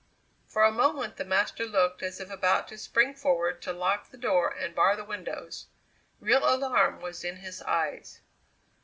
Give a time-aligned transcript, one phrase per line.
[0.47, 4.17] For a moment the master looked as if about to spring forward to lock the
[4.17, 5.67] door and bar the windows.
[6.19, 8.19] Real alarm was in his eyes.